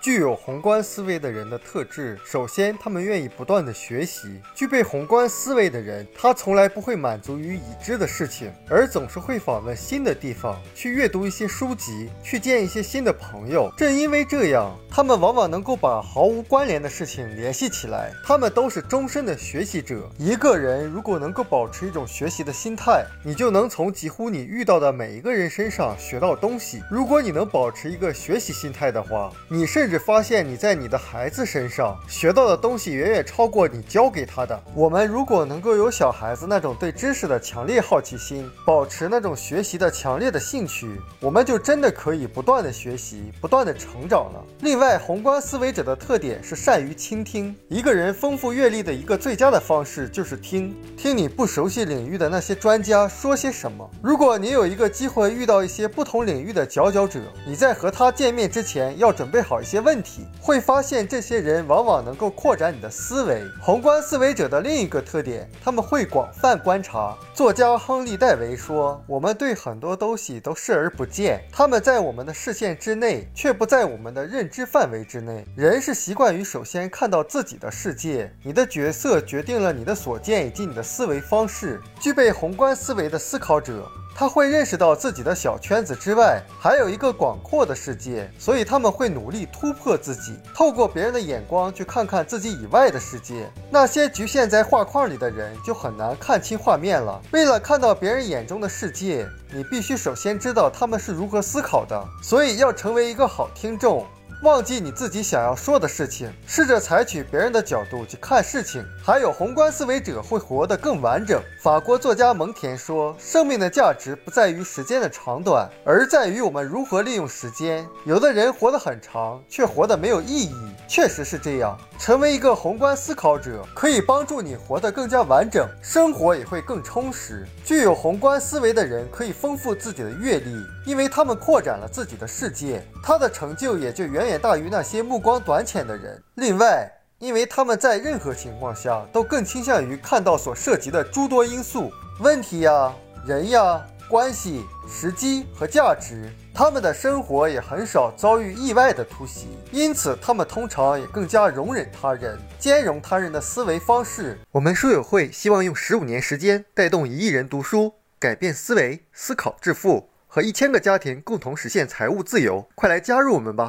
[0.00, 4.40] 具有宏观思维的人的特质，首先，他们愿意不断的学习。
[4.54, 13.70] 具备宏观思维的人，他从来不会满足于已知的事情，而总是会访问新的地方，去阅读一些书籍，去见一些新的朋友。
[13.76, 18.10] 正因为这样，他们往往能够把毫无关联的事情联系起来。
[18.24, 20.08] 他们都是终身的学习者。
[20.16, 26.82] 一个人如果能够保持一种学习的心态，你就能从几乎你遇到的每一个人身上学到东西。
[26.90, 34.58] 如果你能保持一个学习心态的话，你甚至发现你在你的孩子身上学到的东西远远超过你教给他的。
[34.74, 44.44] 我们如果能够有小孩子那种对知识的强烈好奇心，保持那种学习的强烈的兴趣，我们就真的可以不断的学习，不断的成长了。
[44.60, 47.54] 另外，宏观思维者的特点是善于倾听。
[47.68, 53.88] 一个人丰富阅历的一个最佳的方式就是听，听你不熟悉领域的那些专家说些什么。
[54.02, 60.26] 如果你有一个机会遇到一些不同领域的佼佼者，你在和他见面之前要准备好一些问题。
[60.40, 63.42] 会发现这些人往往能够扩展你的思维。
[63.60, 67.16] 宏观思维者的另一个特点，他们会广泛观察。
[67.34, 75.44] 作家亨利·戴维说：“我们对很多东西都视而不见，他们在我们的视线之内，却不在我们的认知范围之内。
[75.56, 81.80] 人是习惯于首先看到自己的世界，你的角色决定了你的所见以及你的思维方式。
[81.98, 83.86] 具备宏观思维的思考者。”
[84.20, 93.50] 他会认识到自己的小圈子之外还有一个广阔的世界，所以他们会努力突破自己，透过别人的眼光去看看自己以外的世界。
[93.70, 97.18] 那些局限在画框里的人就很难看清画面了。
[97.32, 101.98] 为了看到别人眼中的世界，你必须首先知道他们是如何思考的。
[102.22, 104.06] 所以要成为一个好听众。
[104.42, 108.82] 忘记你自己想要说的事情，试着采取别人的角度去看事情。
[109.04, 111.42] 还有宏观思维者会活得更完整。
[111.62, 120.54] 法国作家蒙田说：“生命的价值不在于时间的长短，而在于我们如何利用时间。”有的人活得很长，却活得没有意义。
[120.88, 121.78] 确实是这样。
[121.98, 127.46] 成为一个宏观思考者，可以帮助你活得更加完整，生活也会更充实。
[127.62, 130.50] 具有宏观思维的人可以丰富自己的阅历，
[130.86, 136.22] 因为他们扩展了自己的世界，他的成就也就远远远大于那些目光短浅的人。
[136.36, 142.94] 另外，因为他们在任何情况下都更倾向于看到所涉及的诸多因素、问题呀、
[143.26, 143.84] 人呀。
[144.08, 154.36] 关系、时机和价值，他们的生活也很少遭遇意外的突袭，因此他们通常也更加容忍他人，兼容他人的思维方式。
[154.50, 162.68] 我们书友会希望用十五年时间带动一亿人读书，改变思维，思考致富，和一千个家庭共同实现财务自由。
[162.74, 163.58] 快来加入我们吧！